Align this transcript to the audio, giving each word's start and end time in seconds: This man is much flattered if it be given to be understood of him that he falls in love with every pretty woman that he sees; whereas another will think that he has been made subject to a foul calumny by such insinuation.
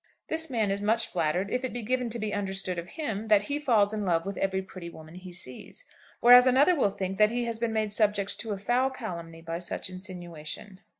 This 0.29 0.49
man 0.49 0.71
is 0.71 0.81
much 0.81 1.05
flattered 1.05 1.51
if 1.51 1.63
it 1.63 1.73
be 1.73 1.83
given 1.83 2.09
to 2.09 2.17
be 2.17 2.33
understood 2.33 2.79
of 2.79 2.89
him 2.97 3.27
that 3.27 3.43
he 3.43 3.59
falls 3.59 3.93
in 3.93 4.03
love 4.03 4.25
with 4.25 4.35
every 4.37 4.63
pretty 4.63 4.89
woman 4.89 5.13
that 5.13 5.19
he 5.19 5.31
sees; 5.31 5.85
whereas 6.21 6.47
another 6.47 6.73
will 6.73 6.89
think 6.89 7.19
that 7.19 7.29
he 7.29 7.45
has 7.45 7.59
been 7.59 7.71
made 7.71 7.91
subject 7.91 8.39
to 8.39 8.49
a 8.49 8.57
foul 8.57 8.89
calumny 8.89 9.43
by 9.43 9.59
such 9.59 9.91
insinuation. 9.91 10.79